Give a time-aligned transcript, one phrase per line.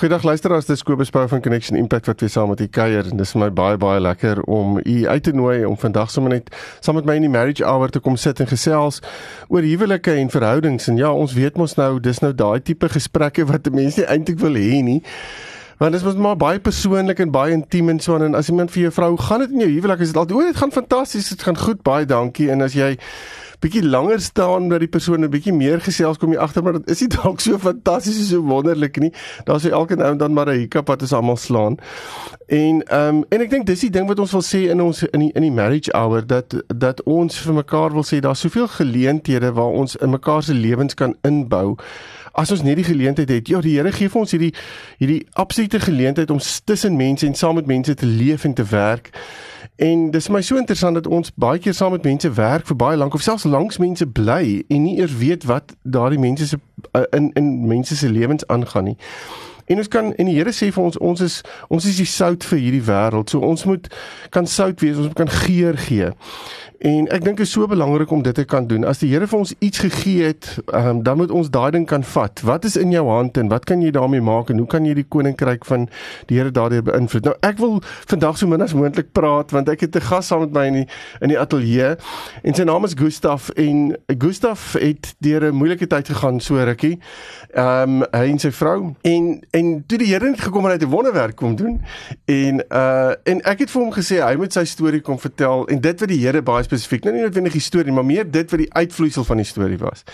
[0.00, 3.04] Goeiedag luisteraars, dis Kobus Pau van Connection Impact wat weer saam met u kuier.
[3.10, 6.32] En dis vir my baie baie lekker om u uit te nooi om vandag sommer
[6.32, 6.48] net
[6.80, 9.02] saam met my in die marriage hour te kom sit en gesels
[9.52, 10.88] oor huwelike en verhoudings.
[10.88, 14.56] En ja, ons weet mos nou dis nou daai tipe gesprekke wat mense eintlik wil
[14.56, 15.02] hê nie.
[15.80, 18.82] Want dit is maar baie persoonlik en baie intiem en so en as iemand vir
[18.82, 21.42] jou vrou gaan dit in jou huwelik is dit altyd o, dit gaan fantasties, dit
[21.42, 22.98] gaan goed, baie dankie en as jy
[23.64, 26.90] bietjie langer staan by die persoon 'n bietjie meer gesels kom jy agter maar dit
[26.92, 29.12] is nie dalk so fantasties so wonderlik nie.
[29.48, 31.76] Daar's hy elke nou en dan maar 'n hiccup wat ons almal slaan.
[32.48, 35.02] En ehm um, en ek dink dis die ding wat ons wil sê in ons
[35.02, 38.68] in die in die marriage hour dat dat ons vir mekaar wil sê daar's soveel
[38.68, 41.76] geleenthede waar ons in mekaar se lewens kan inbou.
[42.32, 44.54] As ons net die geleentheid het, ja, die Here gee vir ons hierdie
[44.98, 49.10] hierdie absolute geleentheid om tussen mense en saam met mense te leef en te werk.
[49.76, 52.96] En dis my so interessant dat ons baie keer saam met mense werk vir baie
[52.96, 56.58] lank of selfs langs mense bly en nie eers weet wat daardie mense se
[56.92, 58.96] uh, in in mense se lewens aangaan nie.
[59.70, 62.46] En ons kan en die Here sê vir ons ons is ons is die sout
[62.50, 63.30] vir hierdie wêreld.
[63.30, 63.86] So ons moet
[64.34, 66.10] kan sout wees, ons kan geur gee.
[66.80, 68.86] En ek dink dit is so belangrik om dit te kan doen.
[68.88, 72.00] As die Here vir ons iets gegee het, um, dan moet ons daai ding kan
[72.14, 72.40] vat.
[72.48, 74.94] Wat is in jou hand en wat kan jy daarmee maak en hoe kan jy
[74.96, 75.84] die koninkryk van
[76.30, 77.28] die Here daardeur beïnvloed?
[77.28, 80.40] Nou ek wil vandag so min as moontlik praat want ek het 'n gas saam
[80.40, 80.86] met my in die
[81.20, 81.96] in die ateljee
[82.44, 86.98] en sy naam is Gustaf en Gustaf het deur 'n moeilike tyd gegaan so rukkie.
[87.52, 90.78] Ehm um, hy en sy vrou en en toe die Here net gekom en hy
[90.78, 91.80] het 'n wonderwerk kom doen
[92.24, 95.80] en uh en ek het vir hom gesê hy moet sy storie kom vertel en
[95.80, 98.60] dit wat die Here baie spesifiek, nou nie noodwendig die storie, maar meer dit wat
[98.60, 100.04] die uitvloeisel van die storie was.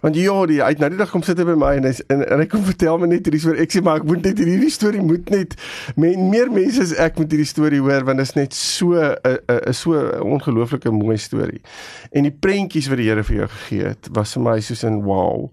[0.00, 2.24] Want ja, die uit nou die dag kom sit hy by my en hy en,
[2.28, 3.62] en hy kom vertel my net hierdie storie.
[3.62, 5.54] Ek sê maar ek moet net hierdie storie moet net
[5.96, 9.38] men, meer mense as ek moet hierdie storie hoor want dit is net so 'n
[9.48, 11.60] 'n so ongelooflike mooi storie.
[12.12, 15.02] En die prentjies wat die Here vir jou gegee het, was vir my soos 'n
[15.02, 15.50] wow.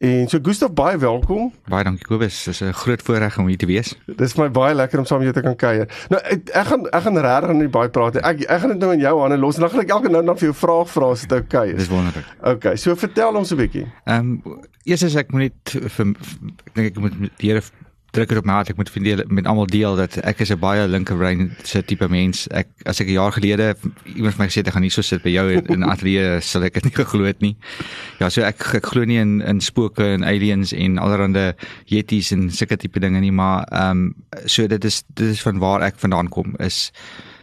[0.00, 1.50] En so Gustaf baie welkom.
[1.68, 2.44] Baie dankie Kobus.
[2.44, 3.98] Dit is 'n groot voorreg om hier te wees.
[4.06, 6.06] Dit is my baie lekker om saam met jou te kan kuier.
[6.08, 8.22] Nou ek, ek gaan ek gaan regtig nie baie praat nie.
[8.22, 10.24] Ek ek gaan dit nou in jou hande los en dan gaan ek elke nou
[10.24, 11.76] dan vir jou vraag vra as dit oukei is.
[11.76, 12.24] Dis wonderlik.
[12.42, 13.86] Okay, so vertel ons 'n bietjie.
[14.04, 17.62] Ehm um, eers as ek moet net vir ek dink ek moet die Here
[18.10, 20.58] druk dit op my hart ek moet vind met almal deel dat ek is 'n
[20.58, 22.46] baie linkerbrein se tipe mens.
[22.50, 25.02] Ek as ek 'n jaar gelede iemand vir my gesê het ek gaan nie so
[25.02, 27.56] sit by jou in 'n ateljee sal ek dit nie geglo het nie.
[28.18, 31.54] Ja, so ek ek glo nie in in spooke en aliens en allerlei
[31.86, 34.14] yetis en sulke tipe dinge nie, maar ehm um,
[34.46, 36.92] so dit is dit is van waar ek vandaan kom is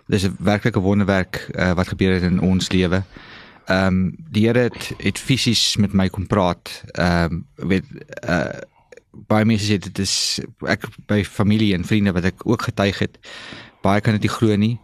[0.08, 3.04] dis 'n werklike wonderwerk uh, wat gebeur het in ons lewe.
[3.66, 6.84] Ehm um, die Here het, het fisies met my kom praat.
[6.92, 7.86] Ehm um, weet
[8.28, 8.60] uh
[9.28, 13.18] baie mense sê dit is ek by familie en vriende wat ek ook getuig het.
[13.82, 14.76] Baie kan dit nie glo nie.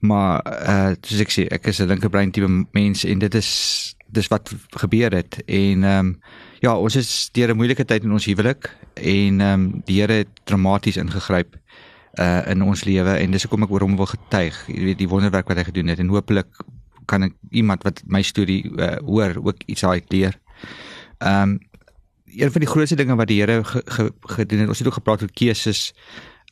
[0.00, 4.28] Maar uh soos ek sê, ek is 'n linkerbrein tipe mens en dit is dis
[4.28, 6.20] wat gebeur het en ehm um,
[6.60, 10.12] ja, ons is deur 'n moeilike tyd in ons huwelik en ehm um, die Here
[10.12, 11.56] het dramaties ingegryp
[12.18, 14.66] uh in ons lewe en dis hoekom ek oor hom wil getuig.
[14.66, 16.46] Jy weet die wonderwerk wat hy gedoen het en hopelik
[17.06, 20.38] kan ek iemand wat my storie uh, hoor ook iets uit leer.
[21.18, 21.58] Ehm um,
[22.36, 25.00] een van die grootste dinge wat die Here ge, ge, gedoen het, ons het ook
[25.00, 25.92] gepraat oor keuses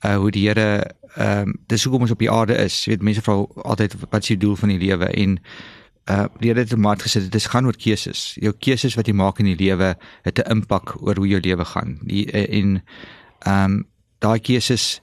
[0.05, 0.85] uh hoe die Here
[1.17, 2.85] ehm um, dis hoekom ons op die aarde is.
[2.85, 5.39] Jy weet mense vra altyd wat is die doel van die lewe en
[6.11, 8.37] uh die Here het dit maar gesê dit is gaan oor keuses.
[8.41, 11.65] Jou keuses wat jy maak in die lewe het 'n impak oor hoe jou lewe
[11.65, 11.99] gaan.
[12.03, 12.83] Die uh, en
[13.39, 13.85] ehm um,
[14.19, 15.01] daai keuses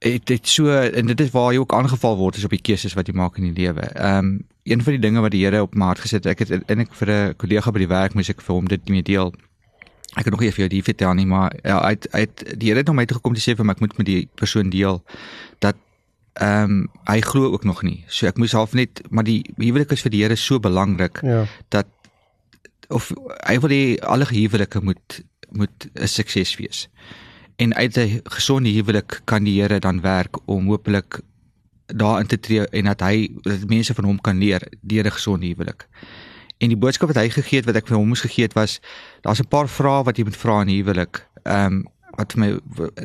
[0.00, 2.96] dit dit so en dit is waar jy ook aangeval word is op die keuses
[2.96, 3.84] wat jy maak in die lewe.
[3.92, 4.38] Ehm um,
[4.70, 6.82] een van die dinge wat die Here op my hart gesit het, ek het en
[6.84, 9.32] ek vir 'n kollega by die werk moes ek vir hom dit mee deel.
[10.16, 12.78] Ek het nog nie vir jou die vertel nie, maar ja, uit uit die Here
[12.78, 14.70] het na my toe gekom om te sê vir my ek moet met die persoon
[14.70, 15.02] deel
[15.58, 15.76] dat
[16.34, 18.04] ehm um, hy glo ook nog nie.
[18.08, 21.46] So ek moes half net maar die huwelik is vir die Here so belangrik ja.
[21.68, 21.86] dat
[22.88, 23.12] of
[23.46, 26.88] hy wil hê alle huwelike moet moet 'n sukses wees.
[27.60, 31.20] En uit 'n gesonde huwelik kan die Here dan werk om hopelik
[31.86, 35.46] daarin te tree en dat hy dat mense van hom kan leer deur 'n gesonde
[35.46, 35.88] huwelik.
[36.58, 38.80] En die boodskap wat hy gegee het wat ek vir hom moes gegee het was
[39.20, 41.26] daar's 'n paar vrae wat jy moet vra in huwelik.
[41.42, 41.84] Ehm um,
[42.16, 42.50] wat vir my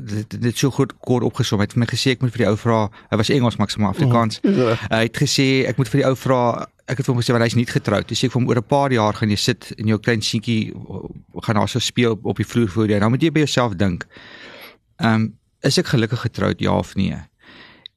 [0.01, 2.55] dit, dit so goed kort opgesom het vir my gesê ek moet vir die ou
[2.59, 4.77] vra hy was Engels maksimaal Afrikaans mm, ja.
[4.91, 6.39] hy het gesê ek moet vir die ou vra
[6.85, 8.61] ek het vir hom gesê want hy's nie getroud dis sê ek vir hom oor
[8.61, 10.73] 'n paar jaar gaan jy sit in jou klein seentjie
[11.47, 14.07] gaan daar so speel op die vloer voor jou nou moet jy by jouself dink
[14.97, 15.33] ehm um,
[15.65, 17.17] is ek gelukkig getroud ja of nee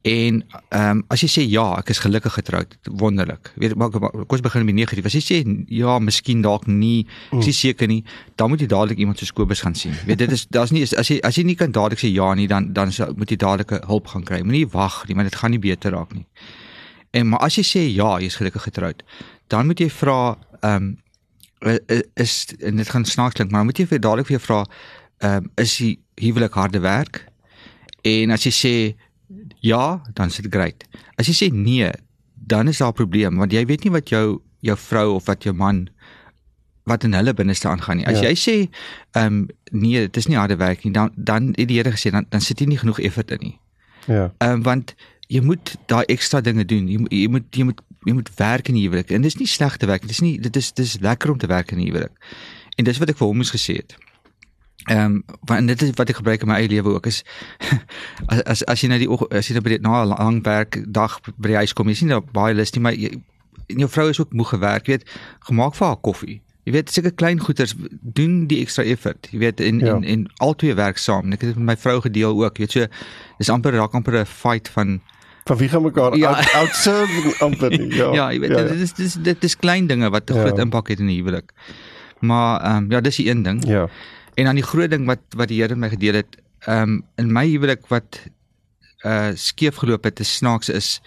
[0.08, 3.50] En ehm um, as jy sê ja, ek is gelukkig getroud, wonderlik.
[3.58, 5.08] Weet maar kom ons begin met negatief.
[5.10, 5.38] As jy sê
[5.74, 7.02] ja, miskien dalk nie,
[7.34, 8.04] ek is seker nie,
[8.38, 9.96] dan moet jy dadelik iemand soos Kobus gaan sien.
[10.06, 12.46] Weet dit is daar's nie as jy as jy nie kan dadelik sê ja nie,
[12.46, 14.40] dan dan moet jy dadelik hulp gaan kry.
[14.46, 16.24] Moenie wag nie, want dit gaan nie beter raak nie.
[17.10, 19.02] En maar as jy sê ja, jy is gelukkig getroud,
[19.50, 20.20] dan moet jy vra
[20.62, 20.96] ehm um,
[22.14, 25.42] is en dit gaan snaaks klink, maar moet jy vir dadelik vir jou vra ehm
[25.42, 27.24] um, is jy huwelik harde werk?
[28.06, 28.74] En as jy sê
[29.60, 30.84] ja, dan sit dit great.
[31.16, 31.90] As jy sê nee,
[32.34, 35.42] dan is daar 'n probleem want jy weet nie wat jou jou vrou of wat
[35.42, 35.88] jou man
[36.88, 38.06] wat in hulle binneste aangaan nie.
[38.06, 38.30] As ja.
[38.30, 38.56] jy sê
[39.12, 42.10] ehm um, nee, dit is nie harde werk nie, dan dan het die Here gesê
[42.10, 43.56] dan dan sit jy nie genoeg effort in nie.
[44.06, 44.32] Ja.
[44.38, 44.94] Ehm um, want
[45.28, 46.88] jy moet daai ekstra dinge doen.
[46.88, 49.10] Jy, jy moet jy moet jy moet werk in die huwelik.
[49.10, 50.06] En dis nie slegte werk.
[50.06, 52.14] Dit is nie dit is dis lekker om te werk in die huwelik.
[52.76, 53.96] En dis wat ek vir hom moes gesê het.
[54.88, 57.22] Ehm um, want dit is wat ek gebruik in my eie lewe ook is
[58.32, 60.80] as as as jy na die as jy nou by die na 'n lang werk
[60.86, 63.10] dag by die huis kom, jy sien daar baie lus nie, maar jy,
[63.66, 65.08] jou vrou is ook moeg gewerk, jy weet,
[65.48, 66.40] gemaak vir haar koffie.
[66.64, 67.74] Jy weet seker klein goeders
[68.16, 69.28] doen die ekstra effort.
[69.32, 69.94] Jy weet en ja.
[69.94, 71.32] en en albei werk saam.
[71.32, 72.58] Ek het dit met my vrou gedeel ook.
[72.58, 72.88] Jy weet so
[73.38, 75.00] dis amper raak amper 'n fight van
[75.48, 76.34] van wie gaan mekaar ja.
[76.34, 77.94] out, outserve amper nie.
[77.96, 78.12] Ja.
[78.12, 78.68] ja, jy weet ja, ja.
[78.68, 80.40] dit is dit is dit is klein dinge wat 'n ja.
[80.44, 81.52] groot impak het in die huwelik.
[82.20, 83.64] Maar ehm um, ja, dis die een ding.
[83.66, 83.88] Ja.
[84.38, 87.32] En dan die groot ding wat wat die Here my gedeel het, ehm um, in
[87.32, 88.20] my huwelik wat
[89.06, 91.00] uh skeef geloop het, is snaaks is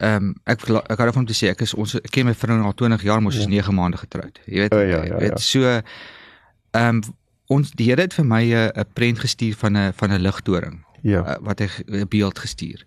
[0.00, 2.34] ehm um, ek ek hou daarvan om te sê ek is ons ek ken my
[2.36, 3.64] vrou al 20 jaar, mos is ja.
[3.64, 4.40] 9 maande getroud.
[4.44, 5.44] Jy weet, oh, ja, ja, weet ja.
[5.44, 7.02] so ehm um,
[7.50, 10.84] ons die Here het vir my 'n prent gestuur van 'n van 'n ligtoring.
[11.02, 11.24] Ja.
[11.24, 12.84] Uh, wat hy 'n beeld gestuur.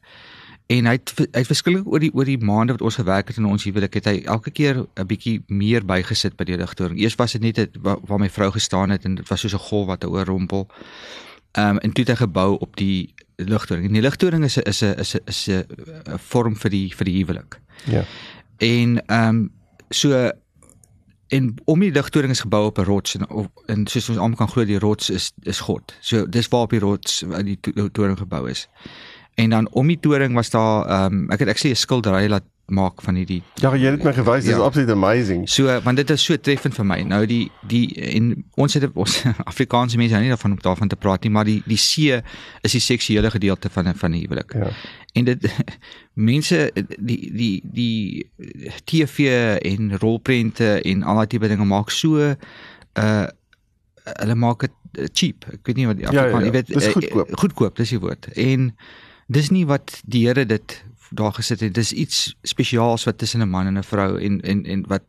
[0.73, 3.37] En hy het hy het verskillik oor die oor die maande wat ons gewerk het
[3.37, 6.99] in ons huwelik het hy elke keer 'n bietjie meer bygesit by die ligtoring.
[6.99, 9.53] Eers was dit net het, waar, waar my vrou gestaan het en dit was soos
[9.53, 10.67] 'n golf wat oor rompel.
[11.51, 13.85] Ehm um, en toe het hy gebou op die ligtoring.
[13.85, 15.65] En die ligtoring is 'n is 'n is 'n is 'n
[16.17, 17.59] vorm vir die vir die huwelik.
[17.85, 18.05] Ja.
[18.57, 19.51] En ehm um,
[19.89, 20.31] so
[21.27, 24.37] en om die ligtoring is gebou op 'n rots en of, en soos ons almal
[24.37, 25.93] kan glo die rots is is God.
[25.99, 27.59] So dis waar op die rots die
[27.91, 28.67] toring gebou is.
[29.35, 32.44] En dan om die toring was daar ehm um, ek het actually 'n skildery laat
[32.65, 34.57] maak van hierdie Ja, jy het my gewys, dit ja.
[34.57, 35.50] is absoluut amazing.
[35.50, 37.00] So want dit is so treffend vir my.
[37.07, 37.85] Nou die die
[38.15, 41.45] en ons het ons Afrikaanse mense nou nie daarvan om daarvan te praat nie, maar
[41.50, 42.21] die die see
[42.62, 44.53] is die seksuele gedeelte van van die huwelik.
[44.53, 44.71] Ja.
[45.13, 45.50] En dit
[46.29, 48.29] mense die die die
[48.86, 53.25] TV en rolprente en al daai tipe dinge maak so uh
[54.03, 55.45] hulle maak dit cheap.
[55.47, 56.45] Ek weet nie wat die Afrikaans, ja, ja, ja.
[56.45, 57.29] jy weet, dis goedkoop.
[57.29, 58.27] Uh, goedkoop, dis die woord.
[58.36, 58.65] En
[59.27, 60.83] dis nie wat die Here dit
[61.13, 61.73] daar gesit het.
[61.73, 65.03] Dis iets spesiaals wat tussen 'n man en 'n vrou en en en wat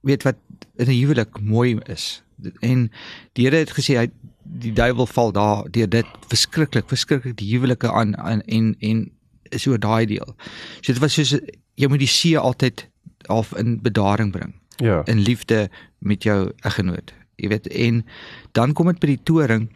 [0.00, 0.36] weet wat
[0.76, 2.22] in 'n huwelik mooi is.
[2.60, 2.90] En
[3.32, 4.10] die Here het gesê hy
[4.42, 9.10] die duiwel val daar deur dit verskriklik, verskriklik die huwelike aan, aan en en
[9.42, 10.34] is oor daai deel.
[10.80, 11.38] So dit was soos
[11.74, 12.88] jy moet die see altyd
[13.26, 14.54] half in bedaring bring.
[14.76, 15.02] Ja.
[15.06, 17.12] In liefde met jou eggenoot.
[17.36, 18.04] Jy weet en
[18.52, 19.70] dan kom dit by die toring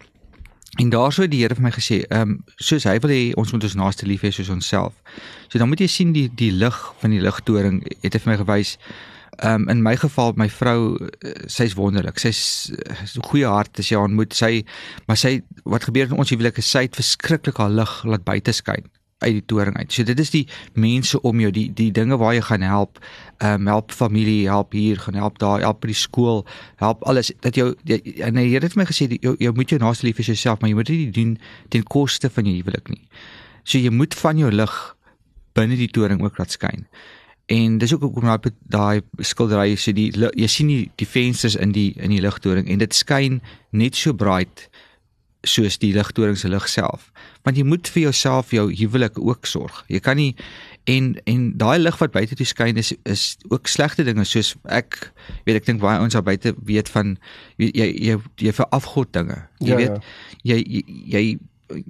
[0.76, 3.52] En daarso het die Here vir my gesê, ehm um, soos hy wil hê ons
[3.52, 4.94] moet ons naaste lief hê soos onsself.
[5.48, 8.38] So dan moet jy sien die die lig van die ligtoring het hy vir my
[8.42, 8.74] gewys.
[9.38, 12.18] Ehm um, in my geval my vrou eh, sy's wonderlik.
[12.18, 12.72] Sy's
[13.06, 14.34] so 'n goeie hart as jy haar ontmoet.
[14.34, 14.64] Sy
[15.06, 18.52] maar sy wat gebeur in ons huwelik is sy het verskriklik haar lig laat buite
[18.52, 18.90] skyn
[19.24, 19.92] uit die toring uit.
[19.92, 20.44] So dit is die
[20.78, 23.00] mense om jou, die die dinge waar jy gaan help,
[23.38, 26.44] ehm um, help familie, help hier, gaan help daar, help by die skool,
[26.82, 29.80] help alles dat jou jy, en die Here het my gesê jy, jy moet jou
[29.82, 31.34] naaste lief hê soos jouself, maar jy moet dit nie doen
[31.74, 33.02] ten koste van jou huwelik nie.
[33.64, 34.78] So jy moet van jou lig
[35.54, 36.86] binne die toring ook laat skyn.
[37.52, 41.74] En dis ook hoekom daai daai skildery sê die jy sien die die vensters in
[41.76, 44.68] die in die ligtoring en dit skyn net so bright
[45.48, 47.10] soos die ligtoring se lig self.
[47.44, 49.84] Want jy moet vir jouself jou huwelik ook sorg.
[49.92, 50.34] Jy kan nie
[50.84, 55.12] en en daai lig wat buite toe skyn is is ook slegte dinge soos ek
[55.46, 57.16] weet ek dink baie ons daar buite weet van
[57.56, 59.40] jy jy jy vir afgod dinge.
[59.60, 60.54] Jy ja, weet ja.
[60.54, 60.84] jy jy,
[61.14, 61.24] jy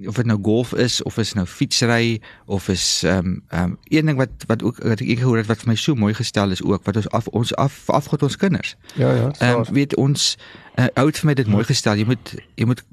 [0.07, 3.77] of dit nou golf is of is nou fietsry of is ehm um, ehm um,
[3.83, 6.51] een ding wat wat ook wat ek gehoor het wat vir my so mooi gestel
[6.51, 8.75] is ook wat ons af ons af afgod ons kinders.
[8.95, 9.31] Ja ja.
[9.39, 10.37] Ehm um, weet ons
[10.79, 11.97] uh, oud vir my dit mooi gestel.
[11.97, 12.83] Jy moet jy moet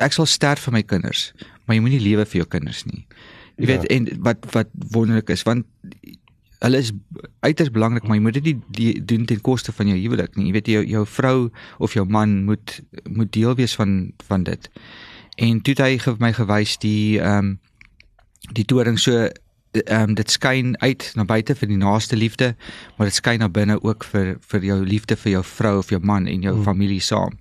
[0.00, 1.30] ek sal sterf vir my kinders,
[1.64, 3.04] maar jy moenie lewe vir jou kinders nie.
[3.60, 3.74] Jy ja.
[3.74, 5.66] weet en wat wat wonderlik is want
[6.60, 6.92] hulle is
[7.40, 10.50] uiters belangrik, maar jy moet dit nie die, doen ten koste van jou huwelik nie.
[10.50, 11.36] Jy weet jou jou vrou
[11.78, 14.68] of jou man moet moet deel wees van van dit.
[15.40, 17.58] En toe het hy vir my gewys die ehm um,
[18.56, 22.54] die toring so ehm um, dit skyn uit na buite vir die naaste liefde,
[22.96, 26.00] maar dit skyn na binne ook vir vir jou liefde vir jou vrou of jou
[26.02, 26.64] man en jou hmm.
[26.64, 27.39] familie saam.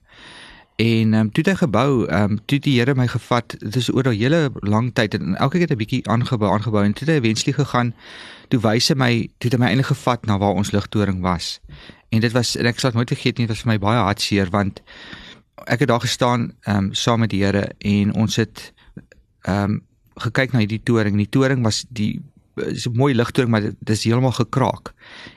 [0.80, 3.56] En ehm um, toe het hy gebou, ehm um, toe die Here my gevat.
[3.60, 6.84] Dit is oor 'n hele lang tyd en elke keer het 'n bietjie aangebou, aangebou
[6.84, 7.94] en toe het hy eventueel gegaan.
[8.48, 11.60] Toe wys hy my, toe het hy my eintlik gevat na waar ons ligtoring was.
[12.10, 14.50] En dit was en ek sal nooit vergeet nie, dit was vir my baie hartseer
[14.50, 14.82] want
[15.66, 18.74] ek het daar gestaan ehm um, saam met die Here en ons het
[19.42, 19.82] ehm um,
[20.16, 21.18] gekyk na hierdie toring.
[21.18, 22.22] Die toring was die
[22.68, 24.94] is 'n mooi ligtoring maar dit is heeltemal gekraak.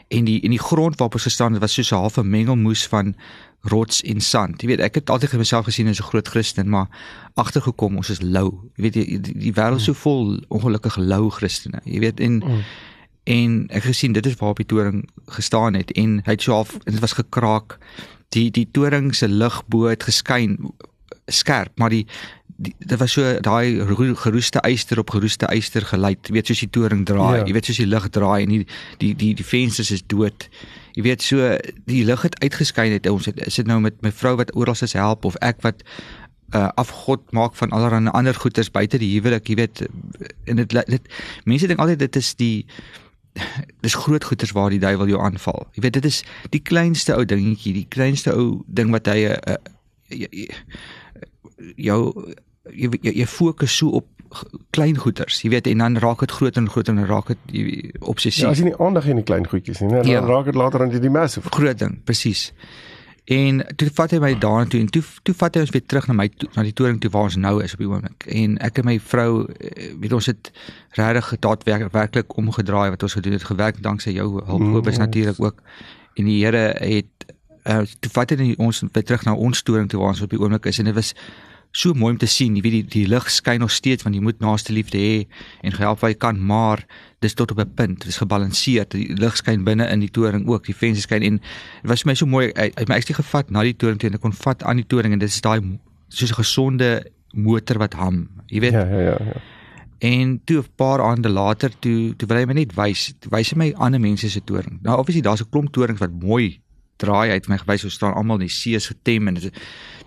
[0.09, 3.15] En die en die grond waarop ons gestaan het was soos 'n halfe mengelmoes van
[3.63, 4.63] rots en sand.
[4.63, 6.89] Jy weet, ek het altyd myself gesien as 'n groot Christen, maar
[7.35, 8.71] agtergekom ons is lou.
[8.75, 11.81] Jy weet die, die, die wêreld is so vol ongelukkige lou Christene.
[11.85, 12.63] Jy weet en mm.
[13.25, 16.53] en ek gesien dit is waar op die toring gestaan het en hy het so
[16.53, 17.79] half dit was gekraak.
[18.29, 20.59] Die die toring se lig bo het geskyn
[21.27, 22.07] skerp, maar die
[22.57, 23.83] die, dit was so daai
[24.17, 26.15] geroeste eyster op geroeste eyster gelei.
[26.27, 27.45] Jy weet soos die toring draai, ja.
[27.47, 28.63] jy weet soos die lig draai en die
[29.03, 30.49] die die, die vensters is dood.
[30.97, 31.53] Jy weet so
[31.89, 33.09] die lig het uitgeskyn het.
[33.11, 35.85] Ons het is dit nou met my vrou wat oral se help of ek wat
[36.53, 39.87] uh, afgod maak van allerlei ander goeders buite die huwelik, jy weet
[40.45, 41.15] en dit dit
[41.49, 42.67] mense dink altyd dit is die
[43.81, 45.65] dis groot goeders waar die duiwel jou aanval.
[45.73, 46.21] Jy weet dit is
[46.53, 50.81] die kleinste ou dingetjie, die kleinste ou ding wat hy 'n uh, uh,
[51.77, 52.01] jou
[52.71, 54.09] jy jy, jy fokus so op
[54.73, 58.47] klein goeders, jy weet en dan raak dit groter en groter en raak dit obsessief.
[58.47, 60.23] Ja, as jy nie aandag in die klein goedjies nie, dan ja.
[60.25, 62.51] raak dit later aan die massive groot ding, presies.
[63.31, 66.09] En toe vat hy my daarna toe en toe toe vat hy ons weer terug
[66.11, 68.27] na my to, na die toring toe waar ons nou is op die oomblik.
[68.35, 70.51] En ek en my vrou eh, weet ons het
[70.99, 74.91] regtig daadwerklik werklik omgedraai wat ons gedoen het gewerk danksy jou hulp mm.
[74.91, 75.63] is natuurlik ook.
[76.19, 77.29] En die Here het
[77.63, 80.41] uh, toe vat hy ons weer terug na ons toring toe waar ons op die
[80.41, 81.15] oomblik is en dit was
[81.73, 82.57] so mooi om te sien.
[82.57, 85.25] Jy weet die die lig skyn nog steeds want jy moet naaste liefde hê
[85.65, 86.85] en gehelp wat jy kan, maar
[87.25, 87.99] dis tot op 'n punt.
[88.05, 88.91] Dit is gebalanseerd.
[88.91, 90.67] Die lig skyn binne in die toring ook.
[90.67, 92.53] Die vensters skyn en dit was vir my so mooi.
[92.55, 94.87] Hy het my ekstrie gevat na die toring toe en ek kon vat aan die
[94.87, 95.61] toring en dit is daai
[96.09, 98.29] soos 'n gesonde motor wat hom.
[98.47, 98.73] Jy weet.
[98.73, 99.41] Ja, ja, ja, ja.
[99.99, 103.57] En toe 'n paar aande later toe toe wil hy my net wys, wys hy
[103.57, 104.79] my ander mense se toring.
[104.83, 106.61] Nou obviously daar's 'n klomp torings wat mooi
[107.03, 109.61] draai uit my gewys hoe staan almal in die see se getem en dit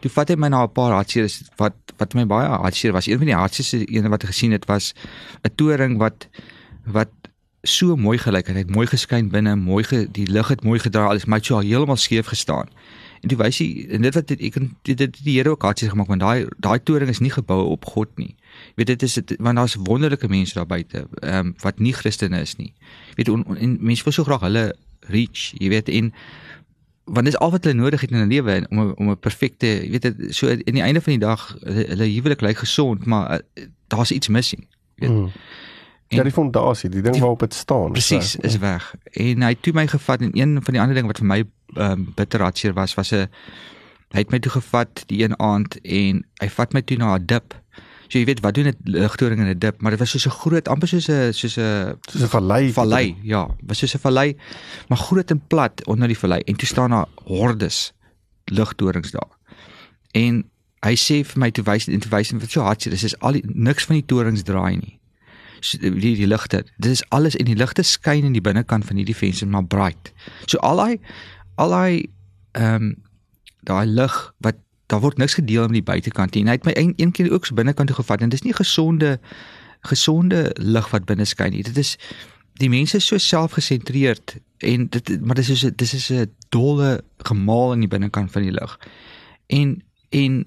[0.04, 1.30] toe vat hy my na 'n paar hartseer
[1.62, 3.08] wat wat my baie hartseer was.
[3.08, 4.94] Een van die hartseerste ene wat ek gesien het was
[5.44, 6.28] 'n toring wat
[6.86, 7.12] wat
[7.64, 8.56] so mooi gelyk het.
[8.56, 11.60] Hy het mooi geskyn binne mooi ge, die lig het mooi gedraai alles maar so
[11.60, 12.70] heeltemal skeef gestaan.
[13.22, 15.90] En toe wys hy en dit wat ek kan dit, dit die Here ook hartseer
[15.90, 18.36] gemaak want daai daai toring is nie gebou op God nie.
[18.76, 22.42] Weet dit is dit want daar's wonderlike mense daar buite ehm um, wat nie Christene
[22.42, 22.74] is nie.
[23.16, 24.76] Weet en, en mense wil so graag hulle
[25.10, 26.14] reach jy weet en
[27.06, 29.90] want dis al wat hulle nodig het in 'n lewe om om 'n perfekte, jy
[29.92, 33.66] weet dit so in die einde van die dag hulle huwelik lyk gesond, maar uh,
[33.88, 34.68] daar's iets missing.
[34.96, 35.10] Weet.
[35.10, 35.32] Mm.
[36.08, 37.92] Ja, die fondasie, die ding waarop dit staan.
[37.92, 38.96] Presies, is weg.
[39.04, 41.44] En hy het toe my gevat en een van die ander dinge wat vir my
[41.74, 43.28] um, bitter hartseer was, was 'n
[44.14, 47.26] hy het my toe gevat die een aand en hy vat my toe na 'n
[47.26, 47.56] dip
[48.08, 50.40] So jy weet wat doen dit ligtoring in 'n dip, maar dit was so 'n
[50.40, 52.74] groot amper soos 'n soos 'n soos 'n vallei.
[52.74, 54.38] Vallei, ja, was soos 'n vallei,
[54.88, 57.94] maar groot en plat onder die vallei en toe staan daar hordes
[58.46, 59.32] ligtorings daar.
[60.12, 60.44] En
[60.86, 63.20] hy sê vir my toe wys en toe wys en wat so hartseer is, is
[63.20, 65.00] al die, niks van die torings draai nie.
[65.60, 69.00] So, die die ligte, dit is alles en die ligte skyn in die binnekant van
[69.02, 70.14] hierdie venster maar bright.
[70.46, 71.00] So al daai
[71.56, 72.06] al daai
[72.52, 72.96] ehm um,
[73.66, 74.14] daai lig
[74.46, 74.56] wat
[74.92, 76.44] daar word niks gedeel aan die buitekant nie.
[76.46, 78.54] En hy het my een, een keer ook so binnekant toe gevat en dis nie
[78.54, 79.20] gesonde
[79.86, 81.64] gesonde lig wat binne skyn nie.
[81.64, 81.96] Dit is
[82.62, 87.74] die mense is so selfgesentreerd en dit maar dis is dis is 'n dolle gemaal
[87.74, 88.80] in die binnekant van die lig.
[89.48, 90.46] En en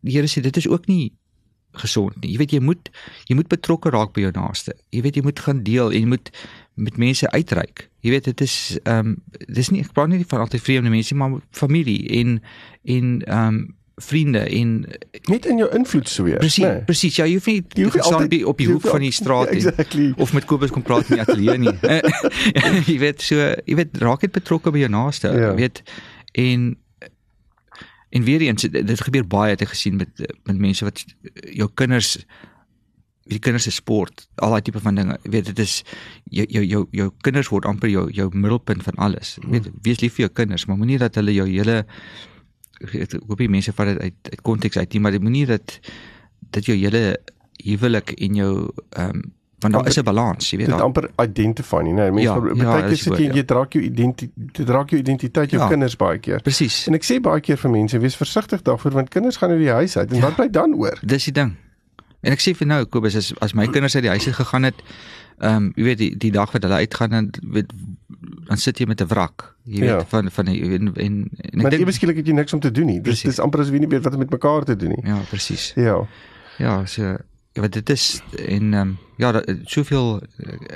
[0.00, 1.12] die Here sê dit is ook nie
[1.72, 2.32] gesond nie.
[2.32, 2.90] Jy weet jy moet
[3.24, 4.74] jy moet betrokke raak by jou naaste.
[4.90, 6.30] Jy weet jy moet gaan deel en jy moet
[6.74, 7.88] met mense uitreik.
[8.00, 11.14] Jy weet dit is ehm um, dis nie ek praat nie van altyd vreemde mense
[11.14, 12.42] maar familie en
[12.84, 13.62] en ehm um,
[13.96, 14.70] vriende en
[15.28, 16.38] net in jou invloedsfeer.
[16.38, 16.82] Presies, nee.
[16.88, 17.16] presies.
[17.16, 20.12] Ja, jy hoef nie jy hoef altyd op die hoek van die straat exactly.
[20.16, 21.74] of met Kobus kom praat in die ateljee nie.
[22.90, 25.32] jy weet so, jy weet raak dit betrokke by jou naaste.
[25.32, 25.52] Ja.
[25.52, 25.82] Jy weet
[26.32, 26.70] en
[28.12, 31.04] en weer eens dit gebeur baie het ek gesien met met mense wat
[31.52, 32.16] jou kinders
[33.30, 35.18] die kinders se sport, al daai tipe van dinge.
[35.22, 35.82] Jy weet dit is
[36.30, 39.36] jou jou jou jou kinders word amper jou jou middelpunt van alles.
[39.42, 41.82] Jy weet wees lief vir jou kinders, maar moenie dat hulle jou hele
[42.82, 45.78] ek hoop die mense vat dit uit uit konteks uit, maar dit moenie dat
[46.52, 47.20] dat jou hele
[47.62, 48.52] huwelik en jou
[48.90, 49.30] ehm um,
[49.62, 50.66] want daar is 'n balans, jy weet.
[50.66, 52.10] Dit amper identify nie, nee.
[52.10, 55.68] Mense ja, baie keer sê jy jy dra jou identiteit, dra jou identiteit jou ja,
[55.68, 56.40] kinders baie keer.
[56.42, 56.86] Presies.
[56.86, 59.70] En ek sê baie keer vir mense, wees versigtig daarvoor want kinders gaan uit die
[59.70, 60.98] huis uit en ja, wat bly dan oor?
[61.02, 61.56] Dis die ding.
[62.22, 64.68] En ek sê vir nou Kobus as as my kinders uit die huis uit gegaan
[64.68, 64.78] het,
[65.42, 67.72] ehm um, jy weet die die dag wat hulle uitgaan en weet
[68.46, 69.56] dan sit jy met 'n wrak.
[69.64, 70.04] Jy weet ja.
[70.06, 71.16] van van die, en en,
[71.50, 73.00] en ek dink beskiklik het jy niks om te doen nie.
[73.00, 75.02] Dis dis amper as wie nie weet wat om met mekaar te doen nie.
[75.06, 75.72] Ja, presies.
[75.74, 76.06] Ja.
[76.58, 77.16] Ja, so
[77.52, 80.22] ja, wat dit is en ehm um, ja, daar soveel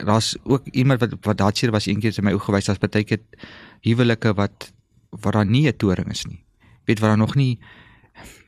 [0.05, 3.23] daar's ook iemand wat wat daardie was eendag in my oë gewys as baie keer
[3.83, 4.73] huwelike wat
[5.11, 6.45] waar daar nie 'n toring is nie.
[6.85, 7.59] Weet waar daar nog nie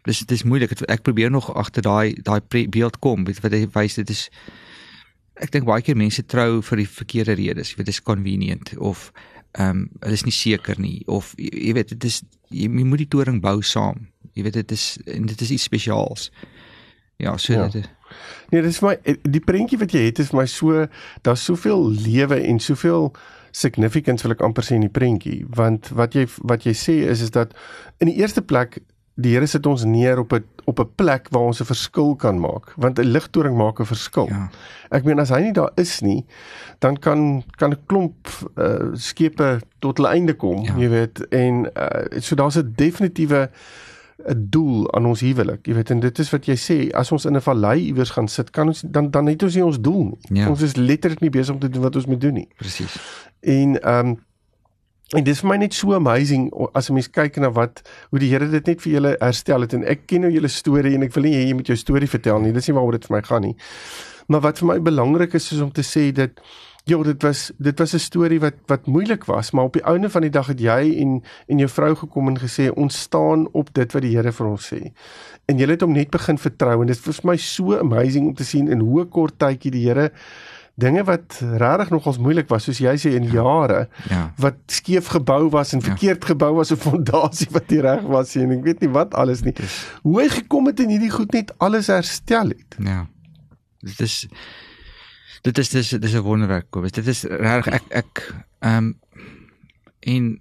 [0.08, 4.00] dis dis moeilik ek probeer nog agter daai daai beeld kom weet wat hy wys
[4.00, 4.28] dit is
[5.38, 9.10] ek dink baie keer mense trou vir die verkeerde redes weet dit is convenient of
[9.58, 12.84] ehm um, hulle is nie seker nie of jy, jy weet dit is jy, jy
[12.84, 14.08] moet die toring bou saam.
[14.36, 16.28] Jy weet dit is en dit is iets spesiaals.
[17.18, 17.68] Ja, so ja.
[17.68, 17.94] dit is
[18.48, 20.84] Nee, dis my die prentjie wat jy het is vir my so
[21.26, 23.10] daar's soveel lewe en soveel
[23.52, 27.24] significance wil ek amper sê in die prentjie want wat jy wat jy sê is
[27.26, 27.52] is dat
[28.00, 28.78] in die eerste plek
[29.18, 32.38] die Here sit ons neer op 'n op 'n plek waar ons 'n verskil kan
[32.40, 34.28] maak want 'n ligtoring maak 'n verskil.
[34.28, 34.50] Ja.
[34.90, 36.24] Ek meen as hy nie daar is nie,
[36.78, 40.74] dan kan kan 'n klomp uh, skepe tot hulle einde kom, ja.
[40.76, 43.50] jy weet, en uh, so daar's 'n definitiewe
[44.26, 45.66] 'n doel aan ons huwelik.
[45.66, 48.28] Jy weet en dit is wat jy sê, as ons in 'n vallei iewers gaan
[48.28, 50.40] sit, kan ons dan dan het ons nie ons doel nie.
[50.40, 50.48] Ja.
[50.48, 52.48] Ons is letterlik nie besig om te doen wat ons moet doen nie.
[52.56, 52.96] Presies.
[53.40, 54.18] En ehm um,
[55.16, 58.28] En dis vir my net so amazing as 'n mens kyk na wat hoe die
[58.28, 61.14] Here dit net vir julle herstel het en ek ken nou julle storie en ek
[61.14, 62.52] wil nie hê jy moet jou storie vertel nie.
[62.52, 63.56] Dis nie waaroor dit vir my gaan nie.
[64.28, 66.30] Maar wat vir my belangrik is is om te sê dat
[66.84, 70.10] ja, dit was dit was 'n storie wat wat moeilik was, maar op die einde
[70.10, 73.74] van die dag het jy en en jou vrou gekom en gesê ons staan op
[73.74, 74.92] dit wat die Here vir ons sê.
[75.46, 78.34] En jy het hom net begin vertrou en dit is vir my so amazing om
[78.34, 80.10] te sien in hoe kort tydjie die Here
[80.78, 83.40] dinge wat regtig nogals moeilik was soos jy sê in ja.
[83.40, 83.80] jare
[84.10, 84.22] ja.
[84.38, 85.90] wat skeef gebou was en ja.
[85.90, 86.30] verkeerd ja.
[86.32, 89.42] gebou was 'n fondasie wat nie reg was nie en ek weet nie wat alles
[89.42, 89.54] nie.
[89.58, 92.78] Is, Hoe hy gekom het en hierdie goed net alles herstel het.
[92.78, 93.06] Ja.
[93.82, 94.26] Dit is
[95.42, 96.94] dit is dis dis 'n wonderwerk Kobus.
[96.94, 98.98] Dit is regtig ek ek ehm um,
[100.00, 100.40] en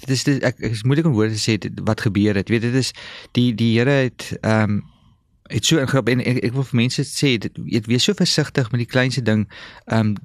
[0.00, 2.48] dit is dit, ek, ek is moeilik om woorde te sê dit, wat gebeur het.
[2.48, 2.90] Weet dit is
[3.32, 4.82] die die Here het ehm um,
[5.50, 8.70] het so ingrip en ek, ek wil vir mense sê dit weet wees so versigtig
[8.72, 9.46] met die kleinste ding.
[9.90, 10.16] Ehm um,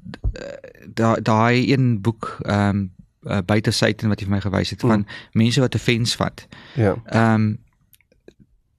[0.95, 2.83] daai daai een boek ehm um,
[3.25, 5.21] uh, buite Satan wat jy vir my gewys het van mm.
[5.41, 6.47] mense wat 'n fens vat.
[6.73, 6.95] Ja.
[7.05, 7.47] Ehm um,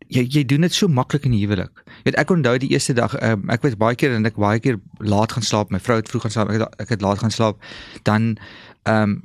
[0.08, 1.82] jy jy doen dit so maklik in die huwelik.
[1.86, 4.60] Jy weet ek onthou die eerste dag um, ek was baie keer en ek baie
[4.60, 5.70] keer laat gaan slaap.
[5.70, 6.50] My vrou het vroeg gaan slaap.
[6.50, 7.62] Ek het, ek het laat gaan slaap.
[8.02, 8.36] Dan
[8.82, 9.22] ehm um,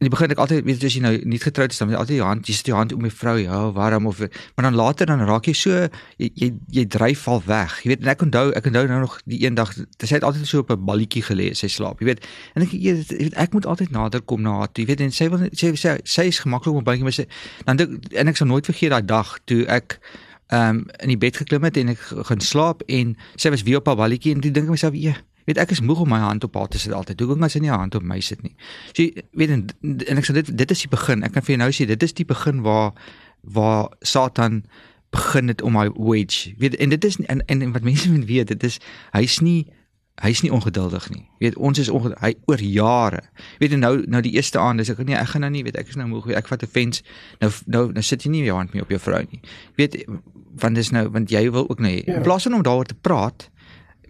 [0.00, 2.16] in die begin ek altyd weet as jy nou nie getroud is dan jy altyd
[2.22, 5.10] jou hand jy sit jou hand om my vrou ja waarom of maar dan later
[5.10, 5.82] dan raak jy so
[6.16, 7.74] jy jy, jy dryf al weg.
[7.84, 10.48] Jy weet en ek onthou ek onthou nou nog die een dag sy het altyd
[10.48, 12.24] so op 'n balletjie gelê sy slaap jy weet.
[12.56, 15.28] En ek jy weet ek moet altyd nader kom na haar jy weet en sy
[15.28, 17.28] wil sy sy, sy is gemaklik om balletjie maar sy
[17.68, 20.00] dan en ek sal nooit vergeet daai dag toe ek
[20.48, 23.84] ehm um, in die bed geklim het en ek gaan slaap en sy was weer
[23.84, 25.14] op haar balletjie en toe dink ek myself ja
[25.50, 27.20] weet ek is moeg om my hand op haar te sit altyd.
[27.20, 28.54] Hoekom kan sy nie haar hand op my sit nie?
[28.94, 29.06] So
[29.38, 31.26] weet en, en ek sê dit dit is die begin.
[31.26, 32.94] Ek kan vir jou nou sê dit is die begin waar
[33.40, 34.62] waar Satan
[35.10, 36.54] begin het om my wedge.
[36.62, 38.78] Weet en dit is en en, en wat mense moet weet, dit is
[39.16, 39.66] hy's nie
[40.20, 41.24] hy's nie ongeduldig nie.
[41.40, 43.22] Weet ons is ongeduldig hy oor jare.
[43.58, 45.92] Weet nou nou die eerste aand dis ek nee, ek gaan nou nie weet ek
[45.92, 46.28] is nou moeg.
[46.36, 47.02] Ek vat 'n fens.
[47.40, 49.40] Nou nou nou sit jy nie jou hand meer op jou vrou nie.
[49.76, 50.04] Weet
[50.60, 52.16] want dis nou want jy wil ook nou ja.
[52.16, 53.50] in plaas van om daaroor te praat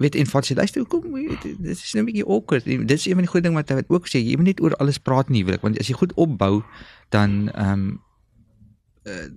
[0.01, 2.65] weet en vat sy luister hoekom dit is nou 'n bietjie awkward.
[2.65, 4.75] Dit is een van die goeie ding wat hy ook sê jy moet net oor
[4.77, 6.63] alles praat nie ek want as jy goed opbou
[7.11, 8.01] dan ehm um,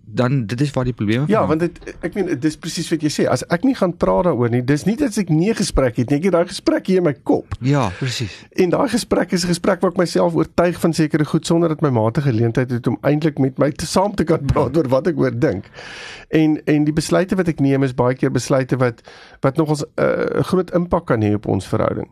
[0.03, 3.11] dan dit is waar die probleme Ja, want dit ek meen dis presies wat jy
[3.13, 3.25] sê.
[3.31, 6.09] As ek nie gaan praat daaroor nie, dis nie dat ek nie 'n gesprek het
[6.09, 6.17] nie.
[6.19, 7.55] Ek het daai gesprek hier in my kop.
[7.61, 8.35] Ja, presies.
[8.51, 11.81] En daai gesprek is 'n gesprek waar ek myself oortuig van sekere goed sonder dat
[11.81, 14.87] my maat 'n geleentheid het om eintlik met my te saam te kan praat oor
[14.87, 15.65] wat ek oor dink.
[16.29, 19.01] En en die besluite wat ek neem is baie keer besluite wat
[19.41, 22.09] wat nogals eh, 'n uh, groot impak kan hê op ons verhouding.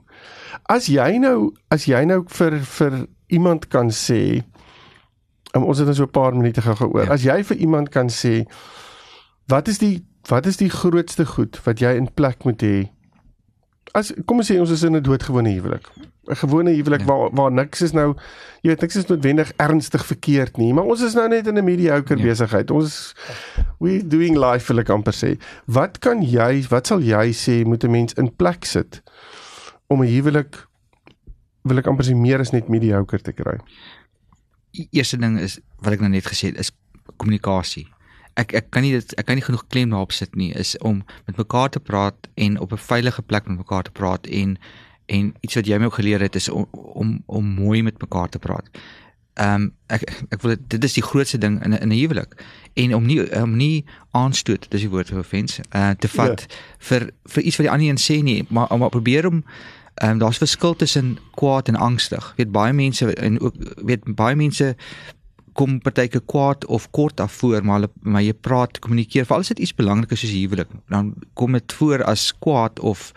[0.65, 4.43] As jy nou as jy nou vir vir iemand kan sê
[5.55, 7.03] um, ons het nou so 'n paar minute gou gehoor.
[7.03, 7.11] Ja.
[7.11, 8.45] As jy vir iemand kan sê
[9.47, 12.89] wat is die wat is die grootste goed wat jy in plek moet hê?
[13.91, 15.87] As kom ons sê ons is in 'n doodgewone huwelik.
[16.29, 17.05] 'n Gewone huwelik ja.
[17.05, 18.15] waar waar niks is nou
[18.61, 21.63] jy weet niks is noodwendig ernstig verkeerd nie, maar ons is nou net in 'n
[21.63, 22.23] mediocre ja.
[22.23, 22.71] besigheid.
[22.71, 23.15] Ons
[23.79, 25.39] we doing life wil ek amper sê.
[25.65, 29.01] Wat kan jy wat sal jy sê moet 'n mens in plek sit
[29.87, 30.67] om 'n huwelik
[31.63, 33.57] wil ek amper sê meer as net mediocre te kry?
[34.71, 36.71] Eerste ding is wat ek nou net gesê het is
[37.17, 37.87] kommunikasie.
[38.39, 41.03] Ek ek kan nie dit ek kan nie genoeg klem daarop sit nie is om
[41.27, 44.57] met mekaar te praat en op 'n veilige plek met mekaar te praat en
[45.05, 48.29] en iets wat jy my ook geleer het is om om om mooi met mekaar
[48.29, 48.69] te praat.
[49.33, 52.33] Ehm um, ek ek wil dit is die grootste ding in in 'n huwelik
[52.73, 56.55] en om nie om nie aanstoot dis die woord vir offense uh, te vat ja.
[56.77, 59.43] vir vir iets wat die ander een sê nie maar om probeer om
[59.93, 62.33] Ehm um, daar's verskil tussen kwaad en angstig.
[62.37, 64.75] Weet baie mense en ook weet baie mense
[65.53, 69.51] kom partyke kwaad of kort af voor maar hulle maar jy praat kommunikeer veral as
[69.51, 73.11] dit iets belangrik is soos huwelik dan kom dit voor as kwaad of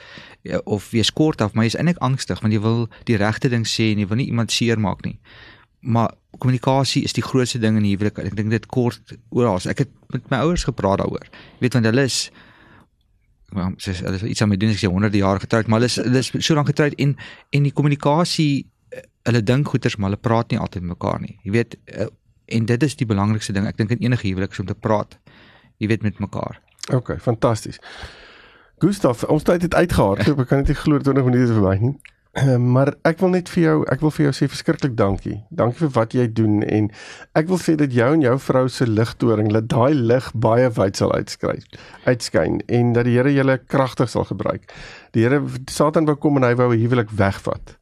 [0.64, 3.92] of wees kort af maar jy's eintlik angstig want jy wil die regte ding sê
[3.92, 5.18] en jy wil nie iemand seermaak nie.
[5.80, 8.18] Maar kommunikasie is die grootste ding in huwelik.
[8.18, 9.60] Ek dink dit kort oral.
[9.68, 11.26] Ek het met my ouers gepraat daaroor.
[11.60, 12.30] Weet want hulle is
[13.78, 16.00] sy hulle is iets aan my doen as ek 100 jaar getroud maar hulle is
[16.00, 17.16] hulle is so lank getroud en
[17.52, 18.64] en die kommunikasie
[19.24, 21.38] hulle dink goeters maar hulle praat nie altyd mekaar nie.
[21.46, 22.11] Jy weet uh,
[22.54, 23.66] en dit is die belangrikste ding.
[23.68, 25.16] Ek dink in enige huwelik is om te praat.
[25.83, 26.61] Jy weet met mekaar.
[26.92, 27.80] OK, fantasties.
[28.83, 30.42] Gustav, ons tyd het uitgehardloop.
[30.44, 31.94] Ek kan net nie glo 20 minute verby nie.
[32.34, 35.36] Uh, maar ek wil net vir jou, ek wil vir jou sê verskriklik dankie.
[35.54, 36.90] Dankie vir wat jy doen en
[37.38, 40.98] ek wil sê dat jou en jou vrou se ligtoring, dat daai lig baie wyd
[40.98, 41.60] sal uitskry,
[42.08, 44.66] uitskyn en dat die Here julle kragtig sal gebruik.
[45.14, 47.78] Die Here Satan wou kom en hy wou 'n huwelik wegvat.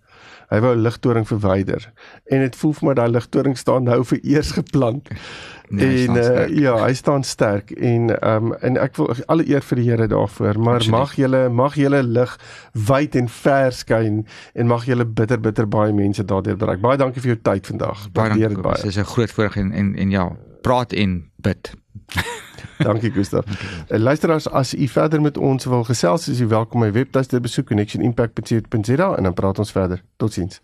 [0.53, 1.89] Hy wou 'n ligtoring verwyder
[2.29, 5.09] en dit voel vir my daai ligtoring staan nou vir eers geplant.
[5.73, 9.65] Nee, en uh, ja, hy staan sterk en ehm um, en ek wil alle eer
[9.65, 10.99] vir die Here daarvoor, maar Absoluut.
[10.99, 12.37] mag julle mag julle lig
[12.73, 16.85] wyd en ver skyn en mag julle bitter bitter baie mense daardeur bereik.
[16.85, 18.09] Baie dankie vir jou tyd vandag.
[18.13, 18.83] Baie dankie.
[18.83, 20.29] Dit is 'n groot voorreg en, en en ja,
[20.61, 21.73] praat en bid.
[22.87, 23.45] dankie Gustav.
[23.47, 23.99] Okay.
[23.99, 29.15] Luisteraars, as u verder met ons wil gesels, is u welkom my webtuiste besoek connectionimpact.co.za
[29.17, 30.03] en dan praat ons verder.
[30.17, 30.61] Totsiens.